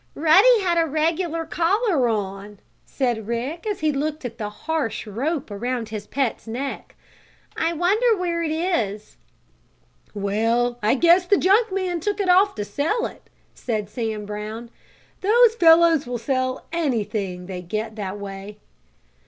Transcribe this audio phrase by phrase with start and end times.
[0.15, 2.57] "Ruddy had a regular collar on,"
[2.87, 6.95] said Rick, as he looked at the harsh rope around his pet's neck.
[7.55, 9.17] "I wonder where it is?"
[10.15, 14.71] "Well, I guess the junk man took it off to sell it," said Sam Brown.
[15.21, 18.57] "Those fellows will sell anything they get that way."